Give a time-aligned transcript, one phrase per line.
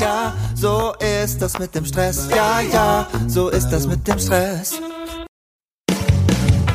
[0.00, 2.28] ja, so ist das mit dem Stress.
[2.30, 4.80] Ja, ja, so ist das mit dem Stress.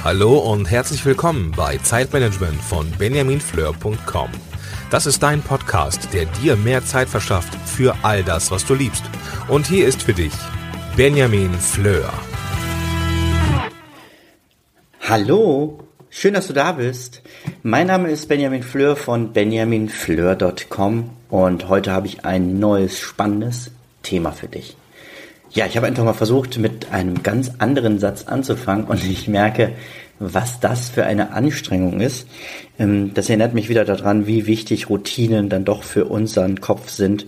[0.04, 4.30] Hallo und herzlich willkommen bei Zeitmanagement von benjaminfleur.com.
[4.90, 9.04] Das ist dein Podcast, der dir mehr Zeit verschafft für all das, was du liebst.
[9.48, 10.34] Und hier ist für dich
[10.98, 12.12] Benjamin Fleur.
[15.08, 15.80] Hallo,
[16.12, 17.22] schön, dass du da bist.
[17.64, 23.72] Mein Name ist Benjamin Fleur von benjaminfleur.com und heute habe ich ein neues spannendes
[24.04, 24.76] Thema für dich.
[25.50, 29.72] Ja, ich habe einfach mal versucht, mit einem ganz anderen Satz anzufangen und ich merke,
[30.20, 32.28] was das für eine Anstrengung ist.
[32.78, 37.26] Ähm, das erinnert mich wieder daran, wie wichtig Routinen dann doch für unseren Kopf sind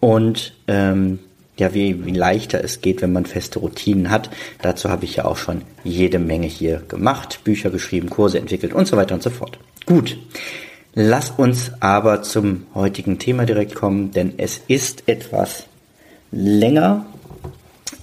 [0.00, 1.18] und ähm,
[1.62, 4.30] ja, wie, wie leichter es geht, wenn man feste Routinen hat.
[4.60, 8.86] Dazu habe ich ja auch schon jede Menge hier gemacht, Bücher geschrieben, Kurse entwickelt und
[8.86, 9.58] so weiter und so fort.
[9.86, 10.18] Gut.
[10.94, 15.64] Lass uns aber zum heutigen Thema direkt kommen, denn es ist etwas
[16.30, 17.06] länger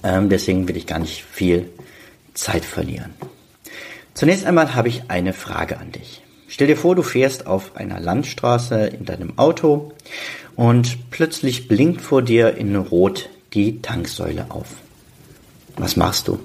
[0.02, 1.70] ähm, deswegen will ich gar nicht viel
[2.34, 3.14] Zeit verlieren.
[4.14, 6.22] Zunächst einmal habe ich eine Frage an dich.
[6.48, 9.92] Stell dir vor, du fährst auf einer Landstraße in deinem Auto
[10.56, 14.68] und plötzlich blinkt vor dir in Rot die Tanksäule auf.
[15.76, 16.38] Was machst du?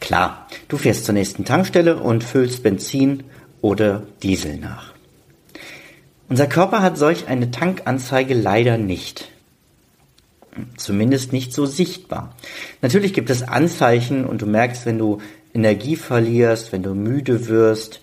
[0.00, 3.24] Klar, du fährst zur nächsten Tankstelle und füllst Benzin
[3.60, 4.92] oder Diesel nach.
[6.28, 9.28] Unser Körper hat solch eine Tankanzeige leider nicht.
[10.76, 12.34] Zumindest nicht so sichtbar.
[12.80, 15.18] Natürlich gibt es Anzeichen und du merkst, wenn du
[15.52, 18.00] Energie verlierst, wenn du müde wirst.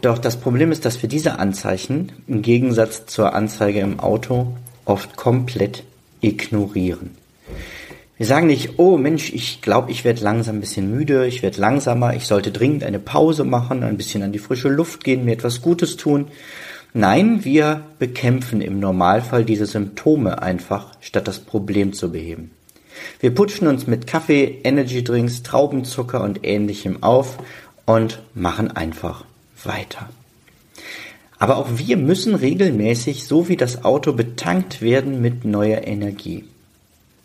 [0.00, 5.16] Doch das Problem ist, dass wir diese Anzeichen im Gegensatz zur Anzeige im Auto oft
[5.16, 5.84] komplett
[6.20, 7.10] ignorieren.
[8.16, 11.60] Wir sagen nicht, oh Mensch, ich glaube, ich werde langsam ein bisschen müde, ich werde
[11.60, 15.32] langsamer, ich sollte dringend eine Pause machen, ein bisschen an die frische Luft gehen, mir
[15.32, 16.26] etwas Gutes tun.
[16.94, 22.50] Nein, wir bekämpfen im Normalfall diese Symptome einfach, statt das Problem zu beheben.
[23.20, 27.38] Wir putschen uns mit Kaffee, Energydrinks, Traubenzucker und ähnlichem auf
[27.86, 29.24] und machen einfach
[29.62, 30.08] weiter.
[31.38, 36.44] Aber auch wir müssen regelmäßig, so wie das Auto, betankt werden mit neuer Energie.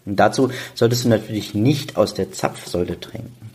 [0.05, 3.51] Und dazu solltest du natürlich nicht aus der Zapfsäule trinken.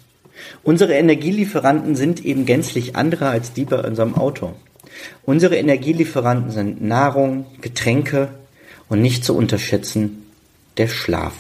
[0.63, 4.55] Unsere Energielieferanten sind eben gänzlich andere als die bei unserem Auto.
[5.25, 8.31] Unsere Energielieferanten sind Nahrung, Getränke
[8.89, 10.25] und nicht zu unterschätzen
[10.77, 11.35] der Schlaf.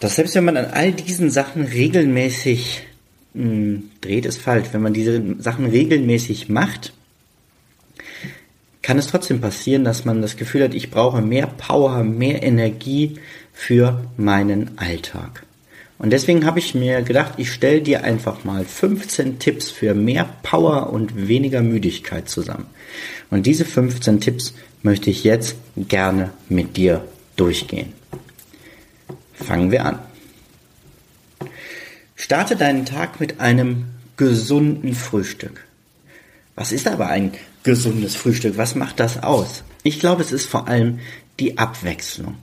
[0.00, 2.82] Doch selbst wenn man an all diesen Sachen regelmäßig
[3.34, 4.68] mh, hm, dreht, ist falsch.
[4.72, 6.92] Wenn man diese Sachen regelmäßig macht,
[8.86, 13.18] kann es trotzdem passieren, dass man das Gefühl hat, ich brauche mehr Power, mehr Energie
[13.52, 15.42] für meinen Alltag.
[15.98, 20.28] Und deswegen habe ich mir gedacht, ich stelle dir einfach mal 15 Tipps für mehr
[20.44, 22.66] Power und weniger Müdigkeit zusammen.
[23.28, 24.54] Und diese 15 Tipps
[24.84, 27.04] möchte ich jetzt gerne mit dir
[27.34, 27.92] durchgehen.
[29.34, 29.98] Fangen wir an.
[32.14, 33.86] Starte deinen Tag mit einem
[34.16, 35.64] gesunden Frühstück.
[36.54, 37.32] Was ist aber ein
[37.66, 38.56] gesundes Frühstück?
[38.56, 39.64] Was macht das aus?
[39.82, 41.00] Ich glaube, es ist vor allem
[41.38, 42.36] die Abwechslung.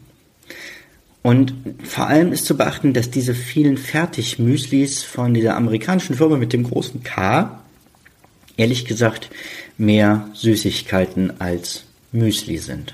[1.23, 1.53] Und
[1.83, 6.63] vor allem ist zu beachten, dass diese vielen Fertigmüslis von dieser amerikanischen Firma mit dem
[6.63, 7.61] großen K
[8.57, 9.29] ehrlich gesagt
[9.77, 12.93] mehr Süßigkeiten als Müsli sind.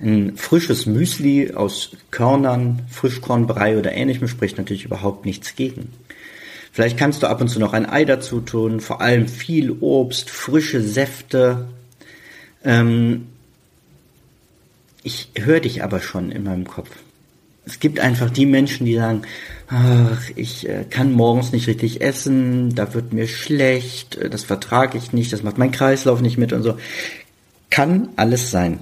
[0.00, 5.92] Ein frisches Müsli aus Körnern, Frischkornbrei oder ähnlichem spricht natürlich überhaupt nichts gegen.
[6.74, 10.28] Vielleicht kannst du ab und zu noch ein Ei dazu tun, vor allem viel Obst,
[10.28, 11.68] frische Säfte.
[12.64, 13.28] Ähm,
[15.04, 16.90] ich höre dich aber schon in meinem Kopf.
[17.64, 19.22] Es gibt einfach die Menschen, die sagen,
[19.68, 24.98] ach, ich äh, kann morgens nicht richtig essen, da wird mir schlecht, äh, das vertrage
[24.98, 26.76] ich nicht, das macht mein Kreislauf nicht mit und so.
[27.70, 28.80] Kann alles sein.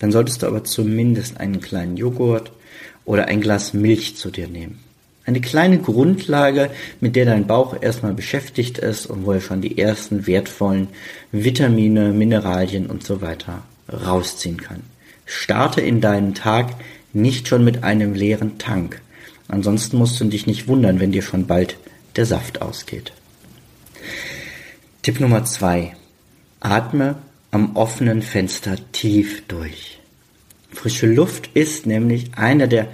[0.00, 2.50] Dann solltest du aber zumindest einen kleinen Joghurt
[3.04, 4.80] oder ein Glas Milch zu dir nehmen.
[5.28, 6.70] Eine kleine Grundlage,
[7.02, 10.88] mit der dein Bauch erstmal beschäftigt ist und wo er schon die ersten wertvollen
[11.32, 13.62] Vitamine, Mineralien und so weiter
[13.92, 14.80] rausziehen kann.
[15.26, 16.76] Starte in deinen Tag
[17.12, 19.02] nicht schon mit einem leeren Tank.
[19.48, 21.76] Ansonsten musst du dich nicht wundern, wenn dir schon bald
[22.16, 23.12] der Saft ausgeht.
[25.02, 25.94] Tipp Nummer zwei:
[26.60, 27.16] Atme
[27.50, 30.00] am offenen Fenster tief durch.
[30.72, 32.88] Frische Luft ist nämlich einer der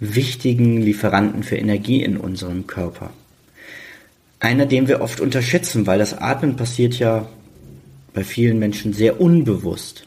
[0.00, 3.10] wichtigen Lieferanten für Energie in unserem Körper.
[4.40, 7.28] Einer, den wir oft unterschätzen, weil das Atmen passiert ja
[8.14, 10.06] bei vielen Menschen sehr unbewusst.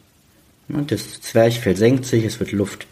[0.68, 2.88] Das Zwerchfell senkt sich, es wird Luft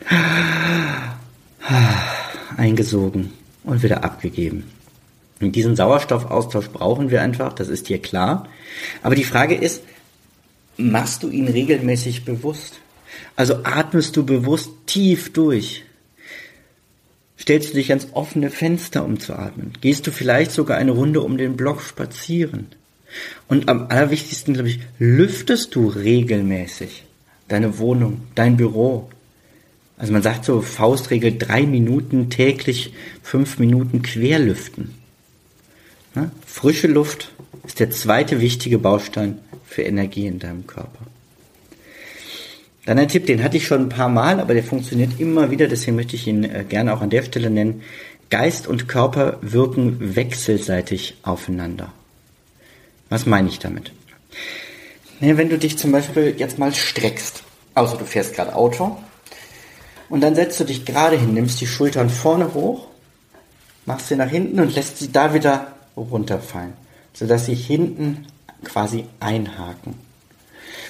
[2.58, 3.32] eingesogen
[3.64, 4.66] und wieder abgegeben.
[5.40, 8.48] Und diesen Sauerstoffaustausch brauchen wir einfach, das ist dir klar.
[9.02, 9.84] Aber die Frage ist,
[10.76, 12.80] machst du ihn regelmäßig bewusst?
[13.38, 15.84] Also atmest du bewusst tief durch.
[17.40, 19.74] Stellst du dich ans offene Fenster, um zu atmen?
[19.82, 22.68] Gehst du vielleicht sogar eine Runde um den Block spazieren?
[23.48, 27.06] Und am allerwichtigsten, glaube ich, lüftest du regelmäßig
[27.48, 29.10] deine Wohnung, dein Büro.
[29.98, 34.94] Also man sagt so Faustregel drei Minuten täglich, fünf Minuten querlüften.
[36.46, 37.32] Frische Luft
[37.66, 41.09] ist der zweite wichtige Baustein für Energie in deinem Körper.
[42.90, 45.68] Dann ein Tipp, den hatte ich schon ein paar Mal, aber der funktioniert immer wieder,
[45.68, 47.84] deswegen möchte ich ihn äh, gerne auch an der Stelle nennen.
[48.32, 51.94] Geist und Körper wirken wechselseitig aufeinander.
[53.10, 53.92] Was meine ich damit?
[55.20, 57.44] Wenn du dich zum Beispiel jetzt mal streckst,
[57.76, 58.98] außer du fährst gerade Auto,
[60.10, 62.88] und dann setzt du dich gerade hin, nimmst die Schultern vorne hoch,
[63.86, 66.74] machst sie nach hinten und lässt sie da wieder runterfallen,
[67.14, 68.26] sodass sie hinten
[68.64, 70.09] quasi einhaken.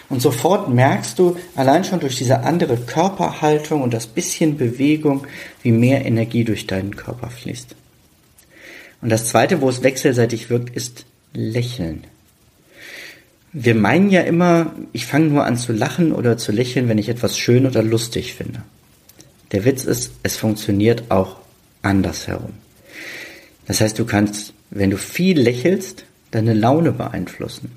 [0.10, 5.28] Und sofort merkst du allein schon durch diese andere Körperhaltung und das bisschen Bewegung,
[5.62, 7.76] wie mehr Energie durch deinen Körper fließt.
[9.02, 12.06] Und das zweite, wo es wechselseitig wirkt, ist Lächeln.
[13.54, 17.10] Wir meinen ja immer, ich fange nur an zu lachen oder zu lächeln, wenn ich
[17.10, 18.64] etwas schön oder lustig finde.
[19.52, 21.38] Der Witz ist, es funktioniert auch
[21.82, 22.54] andersherum.
[23.66, 27.72] Das heißt, du kannst, wenn du viel lächelst, deine Laune beeinflussen.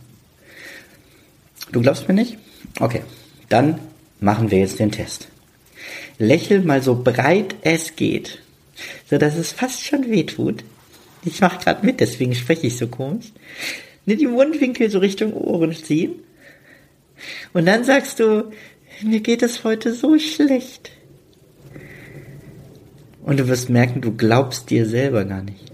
[1.72, 2.38] Du glaubst mir nicht?
[2.78, 3.02] Okay,
[3.48, 3.78] dann
[4.20, 5.28] machen wir jetzt den Test.
[6.18, 8.40] Lächel mal so breit es geht,
[9.10, 10.64] so dass es fast schon weh tut.
[11.24, 13.32] Ich mache gerade mit, deswegen spreche ich so komisch.
[14.04, 16.16] Nimm die Mundwinkel so Richtung Ohren ziehen.
[17.52, 18.50] Und dann sagst du,
[19.02, 20.90] mir geht es heute so schlecht.
[23.24, 25.72] Und du wirst merken, du glaubst dir selber gar nicht.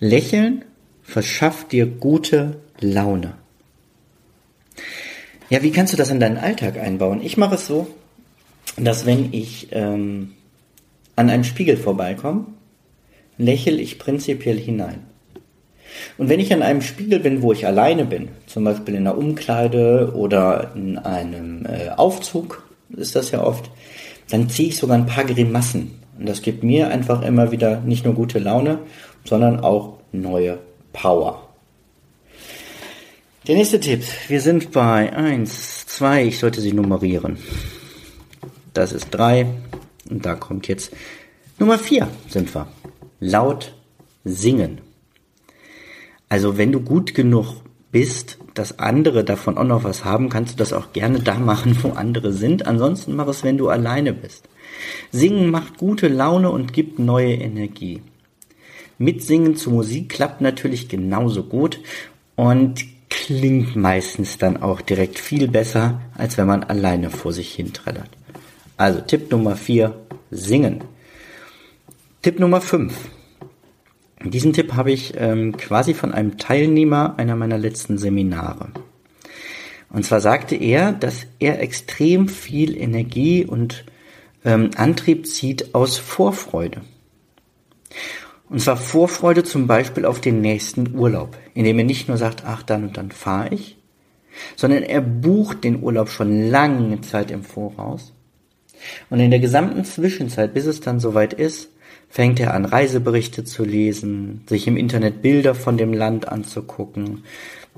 [0.00, 0.64] Lächeln
[1.02, 3.41] verschafft dir gute Laune.
[5.52, 7.20] Ja, wie kannst du das in deinen Alltag einbauen?
[7.22, 7.86] Ich mache es so,
[8.78, 10.32] dass wenn ich ähm,
[11.14, 12.46] an einem Spiegel vorbeikomme,
[13.36, 15.00] lächle ich prinzipiell hinein.
[16.16, 19.18] Und wenn ich an einem Spiegel bin, wo ich alleine bin, zum Beispiel in einer
[19.18, 22.66] Umkleide oder in einem äh, Aufzug,
[22.96, 23.70] ist das ja oft,
[24.30, 25.98] dann ziehe ich sogar ein paar Grimassen.
[26.18, 28.78] Und das gibt mir einfach immer wieder nicht nur gute Laune,
[29.26, 30.60] sondern auch neue
[30.94, 31.51] Power.
[33.48, 34.04] Der nächste Tipp.
[34.28, 36.24] Wir sind bei eins, zwei.
[36.26, 37.38] ich sollte sie nummerieren.
[38.72, 39.46] Das ist drei.
[40.08, 40.92] Und da kommt jetzt
[41.58, 42.68] Nummer vier sind wir.
[43.18, 43.74] Laut
[44.22, 44.80] singen.
[46.28, 50.58] Also wenn du gut genug bist, dass andere davon auch noch was haben, kannst du
[50.58, 52.66] das auch gerne da machen, wo andere sind.
[52.66, 54.48] Ansonsten mach es, wenn du alleine bist.
[55.10, 58.02] Singen macht gute Laune und gibt neue Energie.
[58.98, 61.80] Mitsingen zu Musik klappt natürlich genauso gut
[62.36, 62.91] und
[63.22, 68.10] klingt meistens dann auch direkt viel besser, als wenn man alleine vor sich hin trällert.
[68.76, 69.94] Also Tipp Nummer 4,
[70.32, 70.82] singen.
[72.20, 72.92] Tipp Nummer 5.
[74.24, 78.70] Diesen Tipp habe ich ähm, quasi von einem Teilnehmer einer meiner letzten Seminare.
[79.88, 83.84] Und zwar sagte er, dass er extrem viel Energie und
[84.44, 86.80] ähm, Antrieb zieht aus Vorfreude.
[88.52, 92.62] Und zwar Vorfreude zum Beispiel auf den nächsten Urlaub, indem er nicht nur sagt, ach,
[92.62, 93.78] dann und dann fahre ich,
[94.56, 98.12] sondern er bucht den Urlaub schon lange Zeit im Voraus.
[99.08, 101.70] Und in der gesamten Zwischenzeit, bis es dann soweit ist,
[102.10, 107.24] fängt er an, Reiseberichte zu lesen, sich im Internet Bilder von dem Land anzugucken,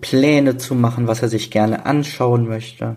[0.01, 2.97] Pläne zu machen, was er sich gerne anschauen möchte.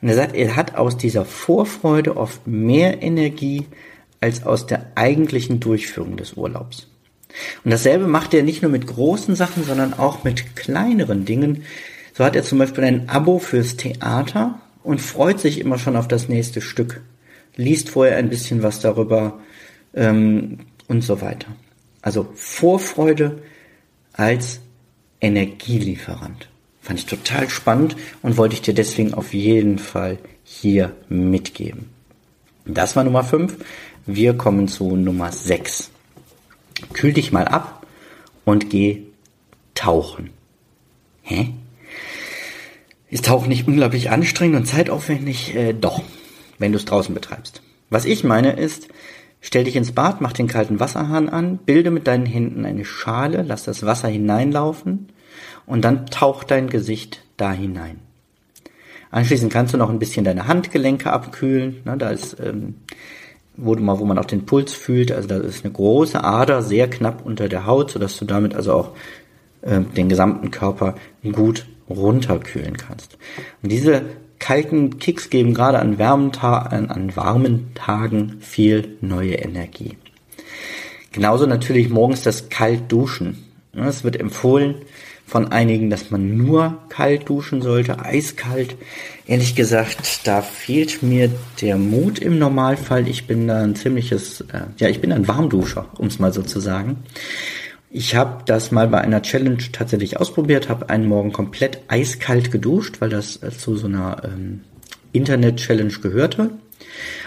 [0.00, 3.66] Und er sagt, er hat aus dieser Vorfreude oft mehr Energie
[4.20, 6.91] als aus der eigentlichen Durchführung des Urlaubs.
[7.64, 11.64] Und dasselbe macht er nicht nur mit großen Sachen, sondern auch mit kleineren Dingen.
[12.14, 16.08] So hat er zum Beispiel ein Abo fürs Theater und freut sich immer schon auf
[16.08, 17.00] das nächste Stück,
[17.56, 19.40] liest vorher ein bisschen was darüber
[19.94, 20.58] ähm,
[20.88, 21.48] und so weiter.
[22.02, 23.42] Also Vorfreude
[24.12, 24.60] als
[25.20, 26.48] Energielieferant.
[26.80, 31.90] Fand ich total spannend und wollte ich dir deswegen auf jeden Fall hier mitgeben.
[32.64, 33.56] Das war Nummer 5.
[34.04, 35.90] Wir kommen zu Nummer 6.
[36.92, 37.86] Kühl dich mal ab
[38.44, 39.02] und geh
[39.74, 40.30] tauchen.
[41.22, 41.50] Hä?
[43.10, 45.54] Ist Tauchen nicht unglaublich anstrengend und zeitaufwendig?
[45.54, 46.02] Äh, doch,
[46.58, 47.62] wenn du es draußen betreibst.
[47.90, 48.88] Was ich meine ist,
[49.40, 53.42] stell dich ins Bad, mach den kalten Wasserhahn an, bilde mit deinen Händen eine Schale,
[53.42, 55.08] lass das Wasser hineinlaufen
[55.66, 57.98] und dann taucht dein Gesicht da hinein.
[59.10, 61.82] Anschließend kannst du noch ein bisschen deine Handgelenke abkühlen.
[61.84, 62.76] Ne, da ist, ähm,
[63.56, 65.12] wo, mal, wo man auch den Puls fühlt.
[65.12, 68.72] Also da ist eine große Ader sehr knapp unter der Haut, sodass du damit also
[68.72, 68.90] auch
[69.62, 70.94] äh, den gesamten Körper
[71.32, 73.18] gut runterkühlen kannst.
[73.62, 74.02] Und diese
[74.38, 79.96] kalten Kicks geben gerade an, wärmen an warmen Tagen viel neue Energie.
[81.12, 83.44] Genauso natürlich morgens das kalt duschen.
[83.74, 84.76] Es wird empfohlen
[85.26, 88.76] von einigen, dass man nur kalt duschen sollte, eiskalt.
[89.26, 93.08] Ehrlich gesagt, da fehlt mir der Mut im Normalfall.
[93.08, 96.42] Ich bin da ein ziemliches, äh, ja, ich bin ein Warmduscher, um es mal so
[96.42, 96.96] zu sagen.
[97.90, 102.96] Ich habe das mal bei einer Challenge tatsächlich ausprobiert, habe einen Morgen komplett eiskalt geduscht,
[103.00, 104.62] weil das zu so einer ähm,
[105.12, 106.50] Internet-Challenge gehörte.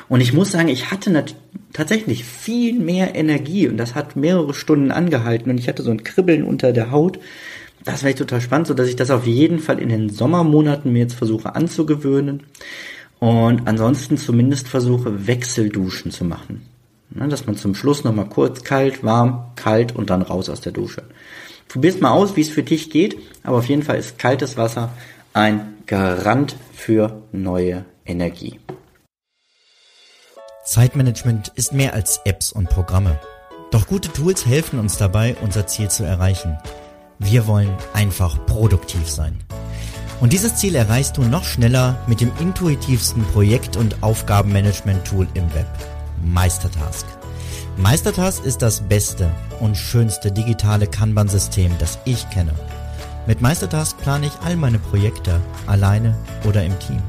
[0.07, 1.25] Und ich muss sagen, ich hatte
[1.73, 6.03] tatsächlich viel mehr Energie und das hat mehrere Stunden angehalten und ich hatte so ein
[6.03, 7.19] Kribbeln unter der Haut.
[7.85, 10.99] Das echt total spannend, so dass ich das auf jeden Fall in den Sommermonaten mir
[10.99, 12.43] jetzt versuche anzugewöhnen
[13.19, 16.65] und ansonsten zumindest versuche Wechselduschen zu machen.
[17.11, 20.71] Ne, dass man zum Schluss nochmal kurz kalt, warm, kalt und dann raus aus der
[20.71, 21.03] Dusche.
[21.67, 24.91] Probier's mal aus, wie es für dich geht, aber auf jeden Fall ist kaltes Wasser
[25.33, 28.59] ein Garant für neue Energie.
[30.65, 33.19] Zeitmanagement ist mehr als Apps und Programme.
[33.69, 36.57] Doch gute Tools helfen uns dabei, unser Ziel zu erreichen.
[37.19, 39.37] Wir wollen einfach produktiv sein.
[40.21, 45.67] Und dieses Ziel erreichst du noch schneller mit dem intuitivsten Projekt- und Aufgabenmanagement-Tool im Web.
[46.23, 47.05] Meistertask.
[47.77, 49.29] Meistertask ist das beste
[49.59, 52.53] und schönste digitale Kanban-System, das ich kenne.
[53.27, 56.15] Mit Meistertask plane ich all meine Projekte, alleine
[56.47, 57.01] oder im Team.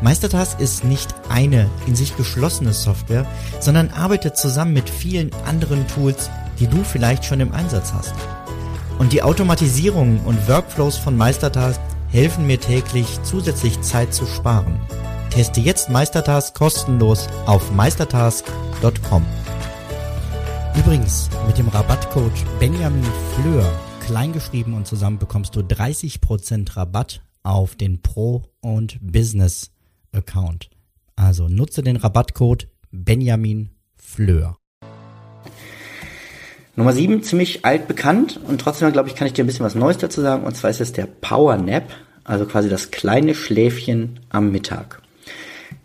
[0.00, 3.26] Meistertask ist nicht eine in sich geschlossene Software,
[3.58, 8.14] sondern arbeitet zusammen mit vielen anderen Tools, die du vielleicht schon im Einsatz hast.
[9.00, 11.80] Und die Automatisierungen und Workflows von Meistertask
[12.10, 14.78] helfen mir täglich zusätzlich Zeit zu sparen.
[15.30, 19.24] Teste jetzt Meistertask kostenlos auf meistertask.com.
[20.76, 23.72] Übrigens, mit dem Rabattcode Benjamin Fleur,
[24.04, 30.68] kleingeschrieben und zusammen bekommst du 30% Rabatt auf den Pro- und Business-Account.
[31.16, 34.59] Also nutze den Rabattcode Benjamin Fleur.
[36.80, 39.98] Nummer 7, ziemlich altbekannt und trotzdem, glaube ich, kann ich dir ein bisschen was Neues
[39.98, 40.44] dazu sagen.
[40.44, 41.90] Und zwar ist es der Power Nap,
[42.24, 45.02] also quasi das kleine Schläfchen am Mittag.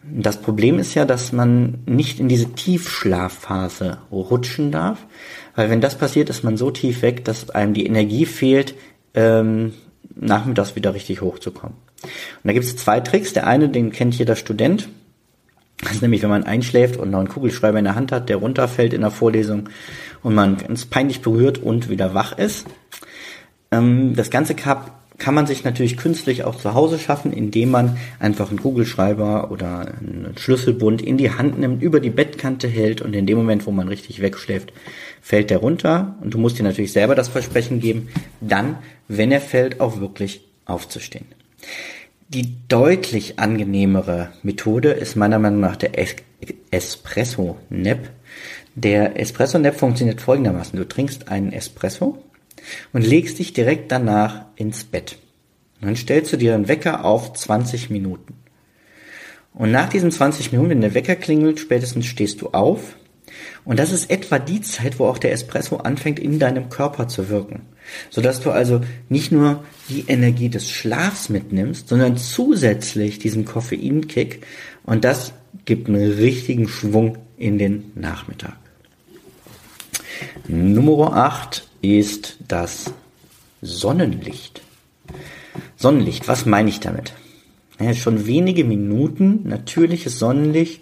[0.04, 5.06] Das Problem ist ja, dass man nicht in diese Tiefschlafphase rutschen darf,
[5.54, 8.74] weil wenn das passiert, ist man so tief weg, dass einem die Energie fehlt,
[9.16, 9.74] ähm,
[10.16, 11.75] nachmittags wieder richtig hochzukommen.
[12.04, 13.34] Und da gibt es zwei Tricks.
[13.34, 14.88] Der eine, den kennt jeder Student.
[15.86, 18.38] Das ist nämlich, wenn man einschläft und noch einen Kugelschreiber in der Hand hat, der
[18.38, 19.70] runterfällt in der Vorlesung
[20.24, 22.65] und man ganz peinlich berührt und wieder wach ist.
[23.72, 28.50] Ähm, das Ganze kann man sich natürlich künstlich auch zu Hause schaffen, indem man einfach
[28.50, 33.27] einen Kugelschreiber oder einen Schlüsselbund in die Hand nimmt, über die Bettkante hält und in
[33.27, 34.74] dem Moment, wo man richtig wegschläft,
[35.22, 38.10] fällt der runter und du musst dir natürlich selber das Versprechen geben,
[38.42, 38.77] dann,
[39.08, 41.25] wenn er fällt, auch wirklich aufzustehen.
[42.27, 46.15] Die deutlich angenehmere Methode ist meiner Meinung nach der es
[46.72, 48.10] Espresso Nap.
[48.74, 50.77] Der Espresso Nap funktioniert folgendermaßen.
[50.77, 52.24] Du trinkst einen Espresso,
[52.94, 55.17] und legst dich direkt danach ins Bett.
[55.82, 58.36] Und dann stellst du dir einen Wecker auf 20 Minuten.
[59.53, 62.96] Und nach diesen 20 Minuten, wenn der Wecker klingelt, spätestens stehst du auf.
[63.63, 67.29] Und das ist etwa die Zeit, wo auch der Espresso anfängt, in deinem Körper zu
[67.29, 67.62] wirken.
[68.10, 74.46] Sodass du also nicht nur die Energie des Schlafs mitnimmst, sondern zusätzlich diesen Koffeinkick.
[74.84, 75.34] Und das
[75.65, 78.56] gibt einen richtigen Schwung in den Nachmittag.
[80.48, 82.94] Nummer 8 ist das
[83.62, 84.62] Sonnenlicht.
[85.75, 87.13] Sonnenlicht, was meine ich damit?
[87.80, 90.82] Ja, schon wenige Minuten natürliches Sonnenlicht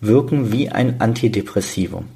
[0.00, 2.06] wirken wie ein Antidepressivum.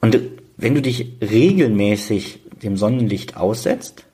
[0.00, 0.20] Und
[0.56, 4.04] wenn du dich regelmäßig dem Sonnenlicht aussetzt,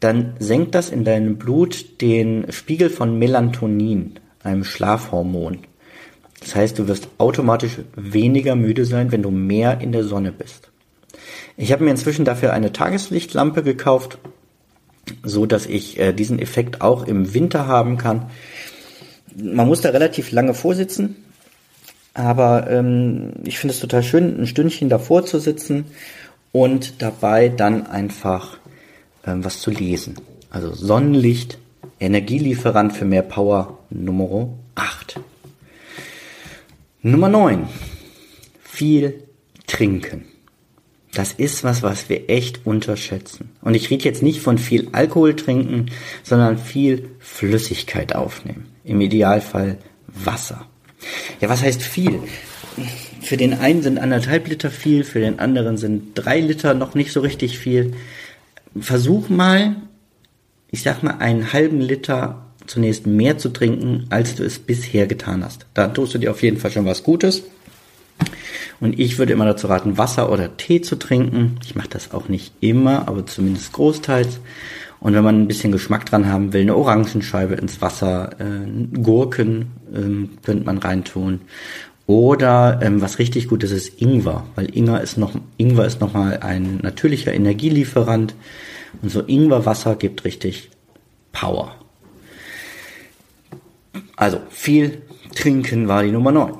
[0.00, 5.58] dann senkt das in deinem Blut den Spiegel von Melatonin, einem Schlafhormon.
[6.40, 10.70] Das heißt, du wirst automatisch weniger müde sein, wenn du mehr in der Sonne bist.
[11.58, 14.18] Ich habe mir inzwischen dafür eine Tageslichtlampe gekauft,
[15.22, 18.30] so dass ich äh, diesen Effekt auch im Winter haben kann.
[19.36, 21.16] Man muss da relativ lange vorsitzen,
[22.14, 25.84] aber ähm, ich finde es total schön, ein Stündchen davor zu sitzen
[26.52, 28.58] und dabei dann einfach
[29.26, 30.16] ähm, was zu lesen.
[30.50, 31.58] Also Sonnenlicht,
[31.98, 35.20] Energielieferant für mehr Power Nummer 8.
[37.02, 37.68] Nummer 9.
[38.62, 39.24] Viel
[39.66, 40.24] trinken.
[41.12, 43.50] Das ist was, was wir echt unterschätzen.
[43.62, 45.86] Und ich rede jetzt nicht von viel Alkohol trinken,
[46.22, 48.66] sondern viel Flüssigkeit aufnehmen.
[48.84, 50.66] Im Idealfall Wasser.
[51.40, 52.20] Ja, was heißt viel?
[53.22, 57.12] Für den einen sind anderthalb Liter viel, für den anderen sind drei Liter noch nicht
[57.12, 57.94] so richtig viel.
[58.78, 59.76] Versuch mal,
[60.70, 65.44] ich sag mal, einen halben Liter zunächst mehr zu trinken, als du es bisher getan
[65.44, 65.66] hast.
[65.74, 67.42] Da tust du dir auf jeden Fall schon was Gutes.
[68.80, 71.58] Und ich würde immer dazu raten, Wasser oder Tee zu trinken.
[71.64, 74.40] Ich mache das auch nicht immer, aber zumindest großteils.
[75.00, 79.72] Und wenn man ein bisschen Geschmack dran haben will, eine Orangenscheibe ins Wasser, äh, Gurken
[79.94, 81.40] ähm, könnte man reintun.
[82.06, 86.12] Oder ähm, was richtig gut ist, ist Ingwer, weil Ingwer ist noch Ingwer ist noch
[86.12, 88.34] mal ein natürlicher Energielieferant
[89.00, 90.70] und so Ingwerwasser gibt richtig
[91.32, 91.76] Power.
[94.16, 95.02] Also viel
[95.34, 96.52] trinken war die Nummer 9.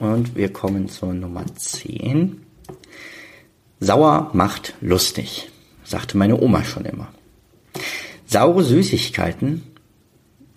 [0.00, 2.42] Und wir kommen zur Nummer 10.
[3.80, 5.48] Sauer macht lustig,
[5.84, 7.08] sagte meine Oma schon immer.
[8.36, 9.62] Saure Süßigkeiten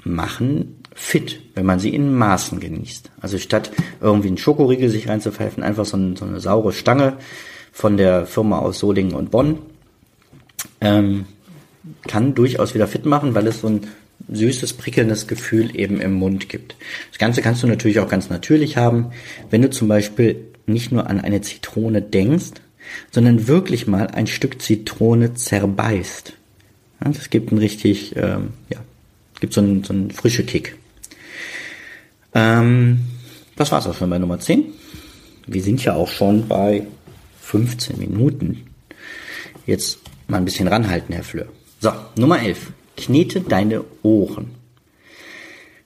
[0.04, 3.10] machen fit, wenn man sie in Maßen genießt.
[3.22, 3.72] Also statt
[4.02, 7.14] irgendwie einen Schokoriegel sich reinzupfeifen, einfach so, ein, so eine saure Stange
[7.72, 9.60] von der Firma aus Solingen und Bonn.
[10.82, 11.24] Ähm,
[12.06, 13.88] kann durchaus wieder fit machen, weil es so ein
[14.28, 16.76] süßes, prickelndes Gefühl eben im Mund gibt.
[17.12, 19.12] Das Ganze kannst du natürlich auch ganz natürlich haben,
[19.52, 22.60] wenn du zum Beispiel nicht nur an eine Zitrone denkst,
[23.10, 26.34] sondern wirklich mal ein Stück Zitrone zerbeißt.
[27.04, 28.80] Ja, das gibt einen richtig, ähm, ja,
[29.40, 30.78] gibt so einen, so einen frische Kick.
[32.34, 33.00] Ähm,
[33.56, 34.66] das war's auch schon bei Nummer 10.
[35.48, 36.86] Wir sind ja auch schon bei
[37.42, 38.66] 15 Minuten.
[39.66, 41.48] Jetzt mal ein bisschen ranhalten, Herr Fleur.
[41.80, 42.72] So, Nummer 11.
[42.98, 44.52] Knete deine Ohren.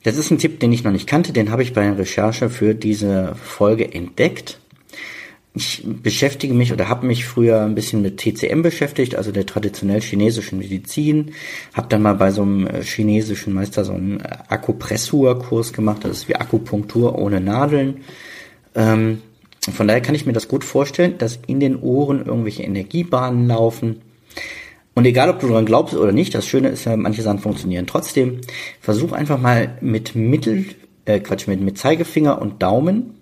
[0.03, 2.49] Das ist ein Tipp, den ich noch nicht kannte, den habe ich bei der Recherche
[2.49, 4.59] für diese Folge entdeckt.
[5.55, 10.01] Ich beschäftige mich oder habe mich früher ein bisschen mit TCM beschäftigt, also der traditionell
[10.01, 11.33] chinesischen Medizin.
[11.73, 16.03] Habe dann mal bei so einem äh, chinesischen Meister so einen äh, Akupressurkurs gemacht.
[16.03, 18.01] Das ist wie Akupunktur ohne Nadeln.
[18.73, 19.21] Ähm,
[19.71, 24.01] von daher kann ich mir das gut vorstellen, dass in den Ohren irgendwelche Energiebahnen laufen
[24.95, 27.87] und egal, ob du daran glaubst oder nicht, das Schöne ist ja, manche Sachen funktionieren
[27.87, 28.41] trotzdem.
[28.79, 30.65] Versuch einfach mal mit Mittel,
[31.05, 33.15] äh, Quatsch, mit, mit Zeigefinger und Daumen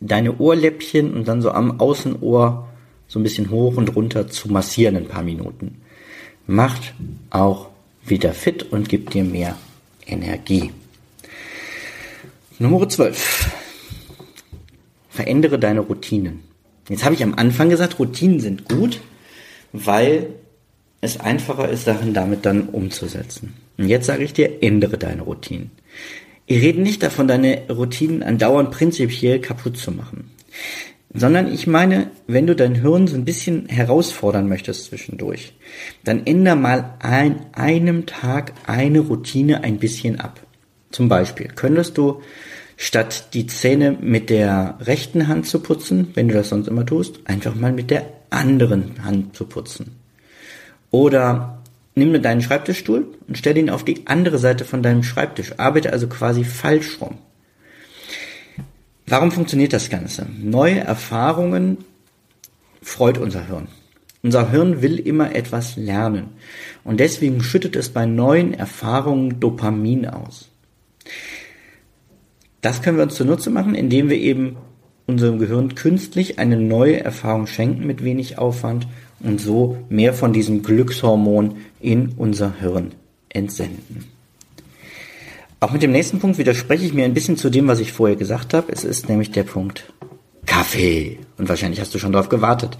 [0.00, 2.68] deine Ohrläppchen und dann so am Außenohr
[3.08, 5.80] so ein bisschen hoch und runter zu massieren ein paar Minuten.
[6.46, 6.94] Macht
[7.30, 7.68] auch
[8.04, 9.56] wieder fit und gibt dir mehr
[10.06, 10.70] Energie.
[12.58, 13.50] Nummer 12.
[15.08, 16.40] Verändere deine Routinen.
[16.88, 19.00] Jetzt habe ich am Anfang gesagt, Routinen sind gut,
[19.72, 20.28] weil
[21.00, 23.54] es einfacher ist, Sachen damit dann umzusetzen.
[23.76, 25.70] Und jetzt sage ich dir, ändere deine Routinen.
[26.46, 30.30] Ich rede nicht davon, deine Routinen andauernd prinzipiell kaputt zu machen.
[31.12, 35.54] Sondern ich meine, wenn du dein Hirn so ein bisschen herausfordern möchtest zwischendurch,
[36.04, 40.40] dann änder mal an einem Tag eine Routine ein bisschen ab.
[40.90, 42.22] Zum Beispiel könntest du
[42.76, 47.20] statt die Zähne mit der rechten Hand zu putzen, wenn du das sonst immer tust,
[47.24, 49.96] einfach mal mit der anderen Hand zu putzen.
[50.90, 51.55] Oder
[51.96, 55.58] nimm deinen Schreibtischstuhl und stell ihn auf die andere Seite von deinem Schreibtisch.
[55.58, 57.18] Arbeite also quasi falsch rum.
[59.06, 60.26] Warum funktioniert das Ganze?
[60.38, 61.78] Neue Erfahrungen
[62.82, 63.68] freut unser Hirn.
[64.22, 66.30] Unser Hirn will immer etwas lernen.
[66.84, 70.50] Und deswegen schüttet es bei neuen Erfahrungen Dopamin aus.
[72.60, 74.56] Das können wir uns zunutze machen, indem wir eben
[75.06, 78.88] unserem Gehirn künstlich eine neue Erfahrung schenken mit wenig Aufwand
[79.20, 82.92] und so mehr von diesem Glückshormon in unser Hirn
[83.28, 84.04] entsenden.
[85.60, 88.16] Auch mit dem nächsten Punkt widerspreche ich mir ein bisschen zu dem, was ich vorher
[88.16, 88.72] gesagt habe.
[88.72, 89.92] Es ist nämlich der Punkt
[90.46, 91.18] Kaffee.
[91.38, 92.76] Und wahrscheinlich hast du schon darauf gewartet.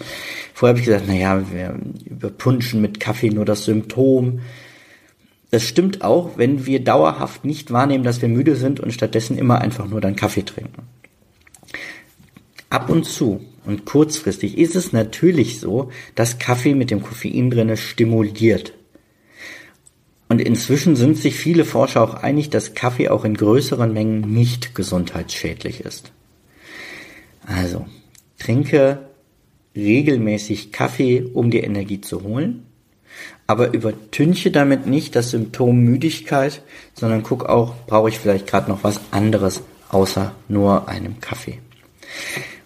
[0.54, 4.40] Vorher habe ich gesagt, naja, wir überpunschen mit Kaffee nur das Symptom.
[5.50, 9.60] Das stimmt auch, wenn wir dauerhaft nicht wahrnehmen, dass wir müde sind und stattdessen immer
[9.60, 10.82] einfach nur dann Kaffee trinken.
[12.70, 17.76] Ab und zu und kurzfristig ist es natürlich so, dass Kaffee mit dem Koffein drinne
[17.76, 18.72] stimuliert.
[20.28, 24.74] Und inzwischen sind sich viele Forscher auch einig, dass Kaffee auch in größeren Mengen nicht
[24.74, 26.10] gesundheitsschädlich ist.
[27.46, 27.86] Also,
[28.38, 29.06] trinke
[29.76, 32.66] regelmäßig Kaffee, um die Energie zu holen,
[33.46, 36.62] aber übertünche damit nicht das Symptom Müdigkeit,
[36.94, 41.58] sondern guck auch, brauche ich vielleicht gerade noch was anderes außer nur einem Kaffee.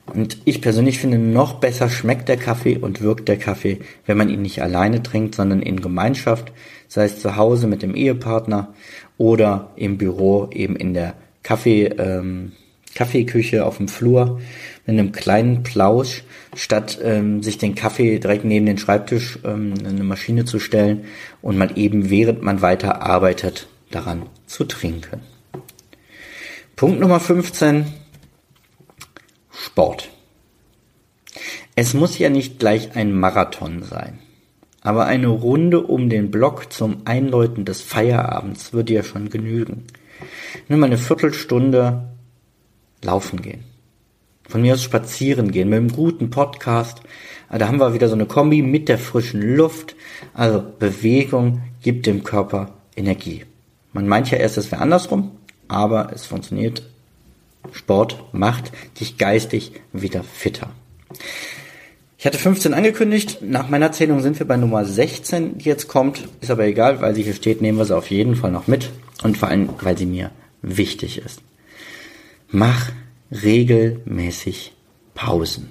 [0.07, 4.29] Und ich persönlich finde, noch besser schmeckt der Kaffee und wirkt der Kaffee, wenn man
[4.29, 6.53] ihn nicht alleine trinkt, sondern in Gemeinschaft,
[6.91, 8.75] sei es zu Hause mit dem Ehepartner
[9.17, 12.53] oder im Büro eben in der Kaffee, ähm,
[12.97, 14.41] Kaffeeküche auf dem Flur
[14.87, 16.25] mit einem kleinen Plausch,
[16.57, 21.05] statt ähm, sich den Kaffee direkt neben den Schreibtisch ähm, eine Maschine zu stellen
[21.41, 25.21] und mal eben während man weiter arbeitet daran zu trinken.
[26.75, 27.87] Punkt Nummer 15
[29.53, 30.11] Sport.
[31.77, 34.19] Es muss ja nicht gleich ein Marathon sein.
[34.83, 39.87] Aber eine Runde um den Block zum Einläuten des Feierabends würde ja schon genügen.
[40.69, 42.09] Nur mal eine Viertelstunde
[43.03, 43.65] laufen gehen.
[44.49, 47.01] Von mir aus spazieren gehen mit einem guten Podcast.
[47.49, 49.95] Ah, da haben wir wieder so eine Kombi mit der frischen Luft.
[50.35, 53.45] Also Bewegung gibt dem Körper Energie.
[53.93, 55.33] Man meint ja erst, es wäre andersrum,
[55.69, 56.83] aber es funktioniert.
[57.73, 60.71] Sport macht dich geistig wieder fitter.
[62.21, 63.39] Ich hatte 15 angekündigt.
[63.41, 66.29] Nach meiner Zählung sind wir bei Nummer 16, die jetzt kommt.
[66.43, 68.91] Ist aber egal, weil sie hier steht, nehmen wir sie auf jeden Fall noch mit.
[69.23, 70.31] Und vor allem, weil sie mir
[70.61, 71.41] wichtig ist.
[72.51, 72.93] Mach
[73.31, 74.75] regelmäßig
[75.15, 75.71] Pausen.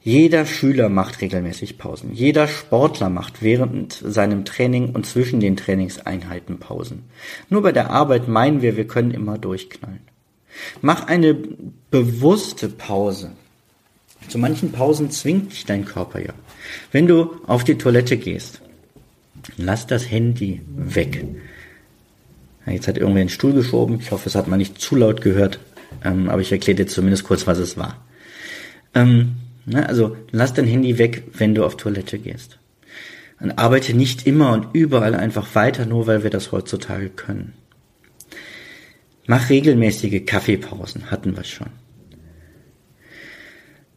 [0.00, 2.14] Jeder Schüler macht regelmäßig Pausen.
[2.14, 7.02] Jeder Sportler macht während seinem Training und zwischen den Trainingseinheiten Pausen.
[7.50, 10.08] Nur bei der Arbeit meinen wir, wir können immer durchknallen.
[10.80, 11.36] Mach eine
[11.90, 13.32] bewusste Pause.
[14.28, 16.32] Zu manchen Pausen zwingt dich dein Körper ja.
[16.92, 18.60] Wenn du auf die Toilette gehst,
[19.56, 21.24] lass das Handy weg.
[22.66, 23.98] Jetzt hat irgendwer den Stuhl geschoben.
[24.00, 25.58] Ich hoffe, es hat man nicht zu laut gehört.
[26.02, 28.04] Ähm, aber ich erkläre dir zumindest kurz, was es war.
[28.94, 29.36] Ähm,
[29.72, 32.58] also lass dein Handy weg, wenn du auf Toilette gehst.
[33.40, 37.52] Und arbeite nicht immer und überall einfach weiter, nur weil wir das heutzutage können.
[39.26, 41.68] Mach regelmäßige Kaffeepausen, hatten wir schon.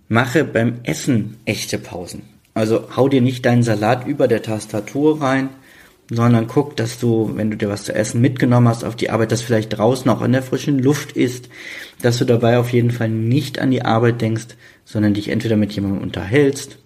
[0.09, 2.23] Mache beim Essen echte Pausen.
[2.53, 5.49] Also hau dir nicht deinen Salat über der Tastatur rein,
[6.09, 9.31] sondern guck, dass du, wenn du dir was zu essen mitgenommen hast auf die Arbeit,
[9.31, 11.49] das vielleicht draußen auch in der frischen Luft ist,
[12.01, 14.47] dass du dabei auf jeden Fall nicht an die Arbeit denkst,
[14.85, 16.77] sondern dich entweder mit jemandem unterhältst,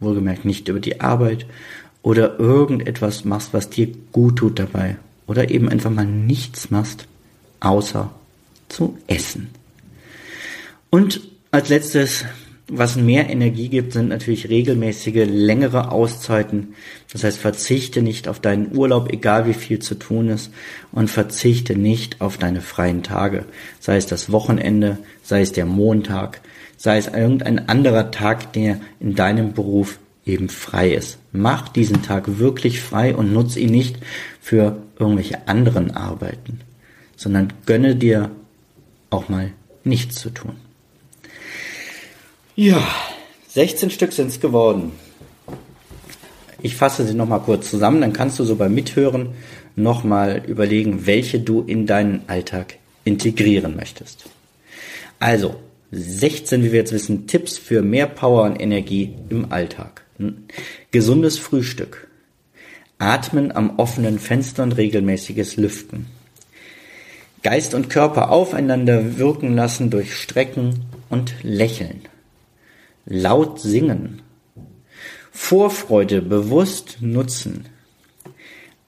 [0.00, 1.46] wohlgemerkt nicht über die Arbeit,
[2.02, 7.06] oder irgendetwas machst, was dir gut tut dabei, oder eben einfach mal nichts machst,
[7.60, 8.12] außer
[8.68, 9.48] zu essen.
[10.90, 12.24] Und als letztes
[12.68, 16.74] was mehr Energie gibt, sind natürlich regelmäßige, längere Auszeiten.
[17.12, 20.50] Das heißt, verzichte nicht auf deinen Urlaub, egal wie viel zu tun ist,
[20.90, 23.44] und verzichte nicht auf deine freien Tage.
[23.80, 26.40] Sei es das Wochenende, sei es der Montag,
[26.78, 31.18] sei es irgendein anderer Tag, der in deinem Beruf eben frei ist.
[31.32, 33.98] Mach diesen Tag wirklich frei und nutze ihn nicht
[34.40, 36.60] für irgendwelche anderen Arbeiten,
[37.16, 38.30] sondern gönne dir
[39.10, 39.50] auch mal
[39.84, 40.63] nichts zu tun.
[42.56, 42.86] Ja,
[43.48, 44.92] 16 Stück sind es geworden.
[46.62, 49.30] Ich fasse sie nochmal kurz zusammen, dann kannst du so beim Mithören
[49.74, 54.26] nochmal überlegen, welche du in deinen Alltag integrieren möchtest.
[55.18, 55.56] Also,
[55.90, 60.04] 16, wie wir jetzt wissen, Tipps für mehr Power und Energie im Alltag.
[60.92, 62.06] Gesundes Frühstück.
[62.98, 66.06] Atmen am offenen Fenster und regelmäßiges Lüften.
[67.42, 72.02] Geist und Körper aufeinander wirken lassen durch Strecken und Lächeln
[73.06, 74.22] laut singen,
[75.30, 77.66] Vorfreude bewusst nutzen,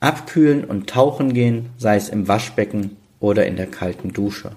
[0.01, 4.53] abkühlen und tauchen gehen, sei es im Waschbecken oder in der kalten Dusche.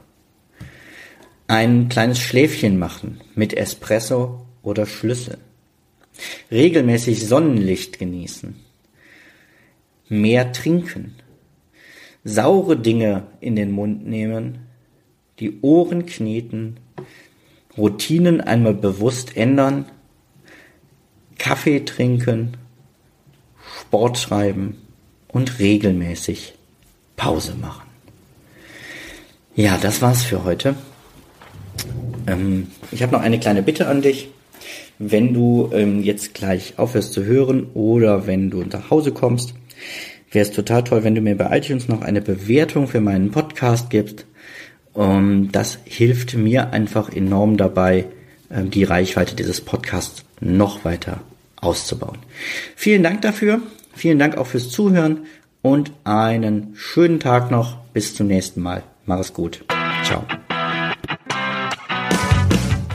[1.47, 5.39] Ein kleines Schläfchen machen mit Espresso oder Schlüssel.
[6.51, 8.55] Regelmäßig Sonnenlicht genießen.
[10.09, 11.15] Mehr trinken.
[12.23, 14.59] Saure Dinge in den Mund nehmen.
[15.39, 16.77] Die Ohren kneten
[17.77, 19.85] Routinen einmal bewusst ändern,
[21.37, 22.57] Kaffee trinken,
[23.81, 24.77] Sport schreiben
[25.27, 26.53] und regelmäßig
[27.15, 27.89] Pause machen.
[29.55, 30.75] Ja, das war's für heute.
[32.27, 34.29] Ähm, ich habe noch eine kleine Bitte an dich.
[34.99, 39.53] Wenn du ähm, jetzt gleich aufhörst zu hören oder wenn du nach Hause kommst,
[40.31, 43.89] wäre es total toll, wenn du mir bei iTunes noch eine Bewertung für meinen Podcast
[43.89, 44.25] gibst.
[44.95, 48.05] Ähm, das hilft mir einfach enorm dabei,
[48.51, 51.21] ähm, die Reichweite dieses Podcasts noch weiter
[51.61, 52.19] auszubauen.
[52.75, 53.61] Vielen Dank dafür.
[53.93, 55.25] Vielen Dank auch fürs Zuhören
[55.61, 57.77] und einen schönen Tag noch.
[57.93, 58.83] Bis zum nächsten Mal.
[59.05, 59.65] Mach es gut.
[60.03, 60.23] Ciao.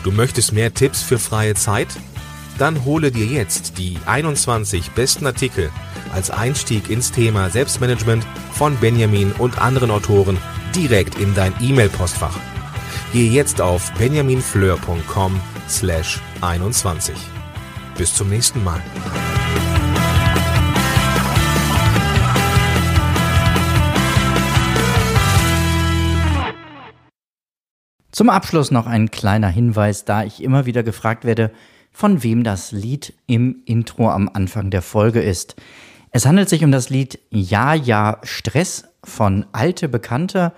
[0.02, 1.88] Du möchtest mehr Tipps für freie Zeit?
[2.59, 5.70] Dann hole dir jetzt die 21 besten Artikel
[6.14, 10.38] als Einstieg ins Thema Selbstmanagement von Benjamin und anderen Autoren
[10.74, 12.37] direkt in dein E-Mail-Postfach.
[13.12, 17.14] Gehe jetzt auf benjaminfleur.com slash 21.
[17.96, 18.82] Bis zum nächsten Mal.
[28.10, 31.50] Zum Abschluss noch ein kleiner Hinweis, da ich immer wieder gefragt werde,
[31.90, 35.56] von wem das Lied im Intro am Anfang der Folge ist.
[36.10, 40.53] Es handelt sich um das Lied Ja, ja, Stress von Alte Bekannte